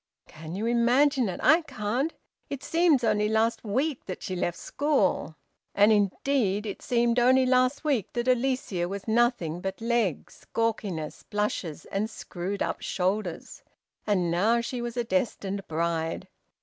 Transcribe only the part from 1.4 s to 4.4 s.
I can't! It seems only last week that she